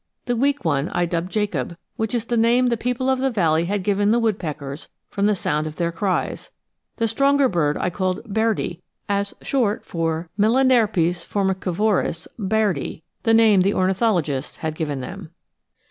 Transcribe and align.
The 0.25 0.35
weak 0.35 0.65
one 0.65 0.89
I 0.95 1.05
dubbed 1.05 1.31
Jacob, 1.31 1.77
which 1.95 2.15
is 2.15 2.25
the 2.25 2.35
name 2.35 2.69
the 2.69 2.75
people 2.75 3.07
of 3.07 3.19
the 3.19 3.29
valley 3.29 3.65
had 3.65 3.83
given 3.83 4.09
the 4.09 4.17
woodpeckers 4.17 4.89
from 5.11 5.27
the 5.27 5.35
sound 5.35 5.67
of 5.67 5.75
their 5.75 5.91
cries; 5.91 6.49
the 6.95 7.07
stronger 7.07 7.47
bird 7.47 7.77
I 7.77 7.91
called 7.91 8.23
Bairdi, 8.25 8.81
as 9.07 9.35
'short' 9.43 9.85
for 9.85 10.27
Melanerpes 10.39 11.23
formicivorus 11.23 12.27
bairdi 12.39 13.03
the 13.21 13.33
name 13.35 13.61
the 13.61 13.75
ornithologists 13.75 14.57
had 14.57 14.73
given 14.73 15.01
them. 15.01 15.29